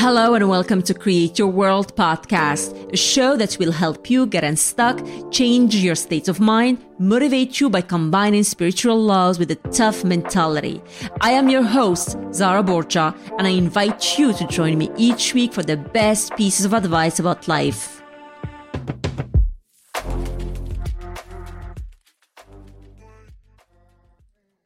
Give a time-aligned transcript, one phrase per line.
[0.00, 4.44] Hello and welcome to Create Your World podcast, a show that will help you get
[4.44, 4.96] unstuck,
[5.32, 10.80] change your state of mind, motivate you by combining spiritual laws with a tough mentality.
[11.20, 15.52] I am your host, Zara Borgia, and I invite you to join me each week
[15.52, 18.00] for the best pieces of advice about life.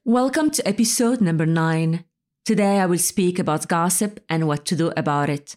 [0.04, 2.04] Welcome to episode number nine.
[2.44, 5.54] Today, I will speak about gossip and what to do about it.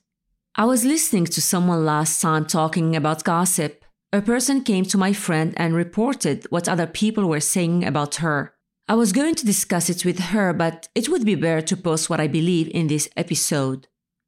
[0.55, 3.83] I was listening to someone last time talking about gossip.
[4.13, 8.53] A person came to my friend and reported what other people were saying about her.
[8.87, 12.07] I was going to discuss it with her, but it would be better to post
[12.07, 13.87] what I believe in this episode.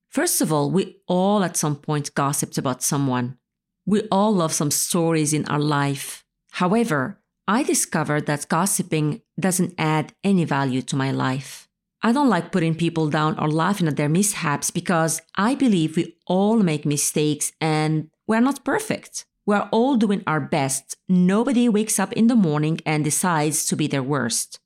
[0.10, 3.38] First of all, we all at some point gossiped about someone.
[3.86, 6.26] We all love some stories in our life.
[6.54, 11.67] However, I discovered that gossiping doesn't add any value to my life.
[12.04, 16.16] I don't like putting people down or laughing at their mishaps because I believe we
[16.28, 19.26] all make mistakes and we're not perfect.
[19.46, 20.96] We're all doing our best.
[21.08, 24.60] Nobody wakes up in the morning and decides to be their worst.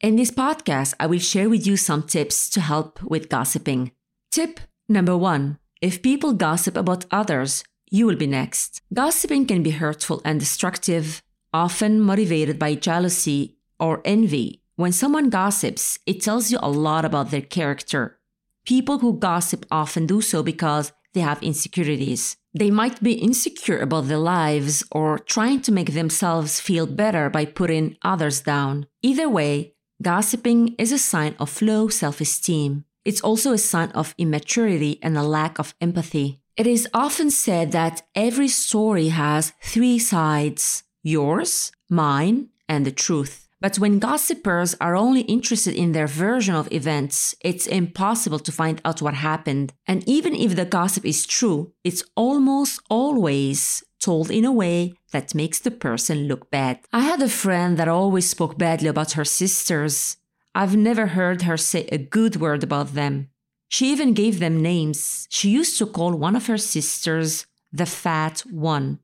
[0.00, 3.92] In this podcast, I will share with you some tips to help with gossiping.
[4.30, 8.82] Tip number one if people gossip about others, you will be next.
[8.92, 15.98] Gossiping can be hurtful and destructive, often motivated by jealousy or envy when someone gossips,
[16.06, 18.18] it tells you a lot about their character.
[18.66, 22.36] People who gossip often do so because they have insecurities.
[22.52, 27.46] They might be insecure about their lives or trying to make themselves feel better by
[27.46, 28.86] putting others down.
[29.02, 32.84] Either way, gossiping is a sign of low self esteem.
[33.04, 36.42] It's also a sign of immaturity and a lack of empathy.
[36.56, 43.45] It is often said that every story has three sides yours, mine, and the truth.
[43.60, 48.80] But when gossipers are only interested in their version of events, it's impossible to find
[48.84, 49.72] out what happened.
[49.86, 55.34] And even if the gossip is true, it's almost always told in a way that
[55.34, 56.80] makes the person look bad.
[56.92, 60.18] I had a friend that always spoke badly about her sisters.
[60.54, 63.30] I've never heard her say a good word about them.
[63.68, 65.26] She even gave them names.
[65.30, 69.00] She used to call one of her sisters the fat one.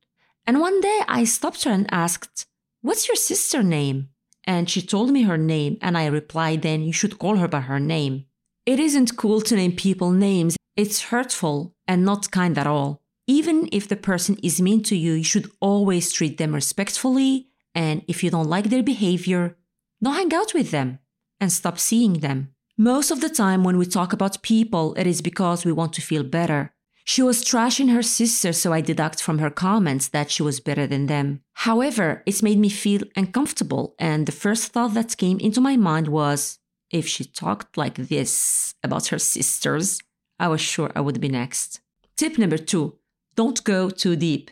[0.46, 2.46] And one day I stopped her and asked,
[2.80, 4.08] What's your sister name?
[4.44, 7.60] And she told me her name, and I replied, then you should call her by
[7.60, 8.26] her name.
[8.66, 13.02] It isn't cool to name people names, it's hurtful and not kind at all.
[13.26, 18.02] Even if the person is mean to you, you should always treat them respectfully, and
[18.08, 19.56] if you don't like their behavior,
[20.02, 20.98] don't hang out with them
[21.40, 22.54] and stop seeing them.
[22.76, 26.02] Most of the time, when we talk about people, it is because we want to
[26.02, 26.72] feel better.
[27.04, 30.86] She was trashing her sister, so I deduct from her comments that she was better
[30.86, 31.40] than them.
[31.54, 36.08] However, it's made me feel uncomfortable, and the first thought that came into my mind
[36.08, 36.58] was
[36.90, 40.00] if she talked like this about her sisters,
[40.38, 41.80] I was sure I would be next.
[42.16, 42.98] Tip number two
[43.34, 44.50] don't go too deep.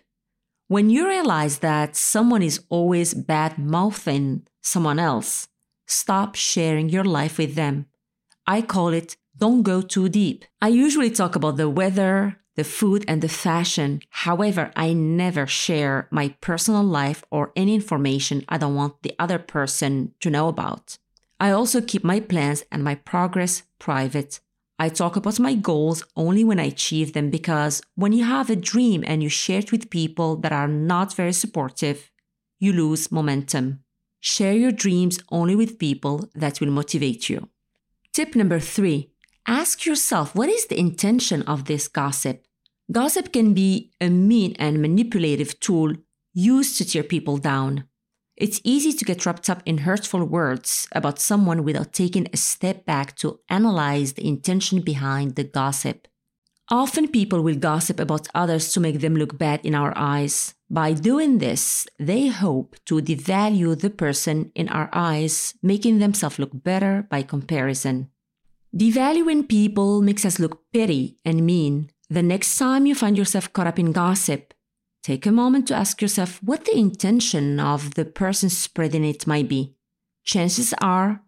[0.68, 5.48] When you realize that someone is always bad mouthing someone else,
[5.86, 7.86] stop sharing your life with them.
[8.46, 10.44] I call it don't go too deep.
[10.60, 14.02] I usually talk about the weather, the food, and the fashion.
[14.10, 19.38] However, I never share my personal life or any information I don't want the other
[19.38, 20.98] person to know about.
[21.38, 24.40] I also keep my plans and my progress private.
[24.78, 28.56] I talk about my goals only when I achieve them because when you have a
[28.56, 32.10] dream and you share it with people that are not very supportive,
[32.58, 33.84] you lose momentum.
[34.20, 37.48] Share your dreams only with people that will motivate you.
[38.12, 39.10] Tip number three
[39.46, 42.44] Ask yourself what is the intention of this gossip?
[42.92, 45.94] Gossip can be a mean and manipulative tool
[46.34, 47.84] used to tear people down.
[48.36, 52.86] It's easy to get wrapped up in hurtful words about someone without taking a step
[52.86, 56.08] back to analyze the intention behind the gossip.
[56.70, 60.54] Often people will gossip about others to make them look bad in our eyes.
[60.70, 66.50] By doing this, they hope to devalue the person in our eyes, making themselves look
[66.54, 68.10] better by comparison.
[68.74, 71.90] Devaluing people makes us look petty and mean.
[72.08, 74.54] The next time you find yourself caught up in gossip,
[75.02, 79.48] take a moment to ask yourself what the intention of the person spreading it might
[79.48, 79.74] be.
[80.24, 81.22] Chances are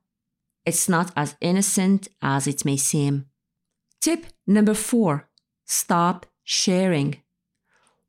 [0.64, 3.26] it's not as innocent as it may seem.
[4.00, 5.28] Tip number four
[5.64, 7.22] stop sharing.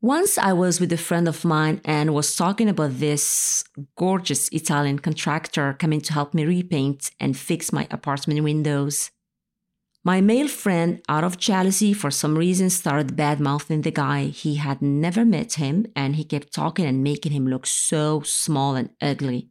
[0.00, 3.64] Once I was with a friend of mine and was talking about this
[3.96, 9.10] gorgeous Italian contractor coming to help me repaint and fix my apartment windows.
[10.06, 14.26] My male friend, out of jealousy for some reason, started bad mouthing the guy.
[14.26, 18.74] He had never met him and he kept talking and making him look so small
[18.74, 19.48] and ugly.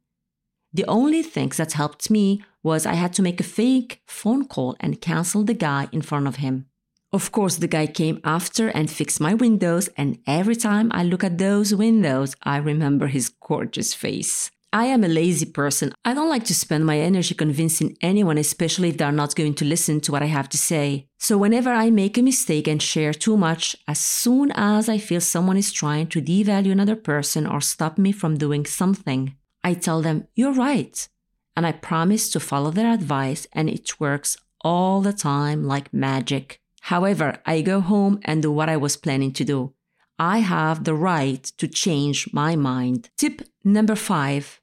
[0.71, 4.75] The only thing that helped me was I had to make a fake phone call
[4.79, 6.67] and cancel the guy in front of him.
[7.11, 11.23] Of course, the guy came after and fixed my windows, and every time I look
[11.23, 14.49] at those windows, I remember his gorgeous face.
[14.73, 15.93] I am a lazy person.
[16.03, 19.65] I don't like to spend my energy convincing anyone, especially if they're not going to
[19.65, 21.05] listen to what I have to say.
[21.19, 25.21] So, whenever I make a mistake and share too much, as soon as I feel
[25.21, 30.01] someone is trying to devalue another person or stop me from doing something, I tell
[30.01, 31.07] them, You're right.
[31.55, 36.59] And I promise to follow their advice, and it works all the time like magic.
[36.81, 39.75] However, I go home and do what I was planning to do.
[40.17, 43.11] I have the right to change my mind.
[43.17, 44.59] Tip number five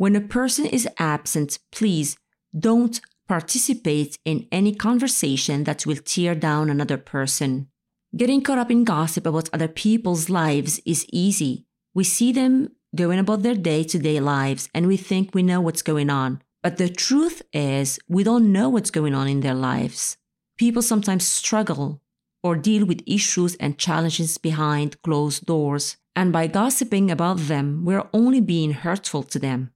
[0.00, 2.16] when a person is absent, please
[2.58, 7.68] don't participate in any conversation that will tear down another person.
[8.16, 11.66] Getting caught up in gossip about other people's lives is easy.
[11.92, 15.60] We see them going about their day to day lives and we think we know
[15.60, 16.40] what's going on.
[16.62, 20.16] But the truth is, we don't know what's going on in their lives.
[20.56, 22.00] People sometimes struggle
[22.42, 25.98] or deal with issues and challenges behind closed doors.
[26.16, 29.72] And by gossiping about them, we're only being hurtful to them.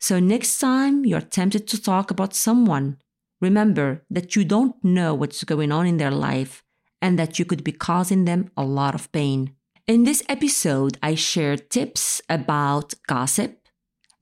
[0.00, 2.96] So next time you're tempted to talk about someone,
[3.40, 6.64] remember that you don't know what's going on in their life
[7.02, 9.54] and that you could be causing them a lot of pain.
[9.86, 13.68] In this episode, I shared tips about gossip,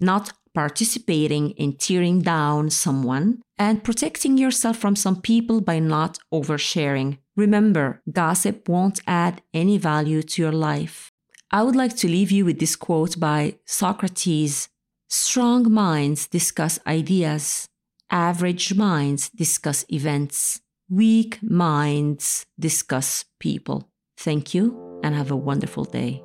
[0.01, 7.19] not participating in tearing down someone, and protecting yourself from some people by not oversharing.
[7.37, 11.13] Remember, gossip won't add any value to your life.
[11.53, 14.69] I would like to leave you with this quote by Socrates
[15.11, 17.67] Strong minds discuss ideas.
[18.11, 20.61] Average minds discuss events.
[20.91, 23.89] Weak minds discuss people.
[24.19, 26.23] Thank you and have a wonderful day.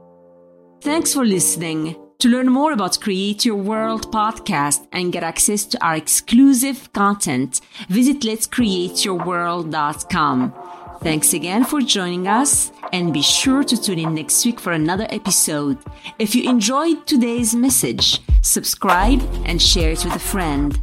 [0.81, 1.95] Thanks for listening.
[2.19, 7.61] To learn more about Create Your World podcast and get access to our exclusive content,
[7.87, 10.53] visit letscreateyourworld.com.
[11.01, 15.05] Thanks again for joining us and be sure to tune in next week for another
[15.09, 15.77] episode.
[16.19, 20.79] If you enjoyed today's message, subscribe, and share it with a friend.